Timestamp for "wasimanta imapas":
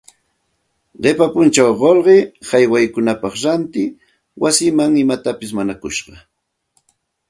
4.41-5.51